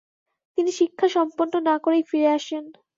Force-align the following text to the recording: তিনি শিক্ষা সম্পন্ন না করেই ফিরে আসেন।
তিনি 0.57 0.71
শিক্ষা 0.79 1.07
সম্পন্ন 1.07 1.53
না 1.67 1.75
করেই 1.83 2.03
ফিরে 2.09 2.29
আসেন। 2.37 2.63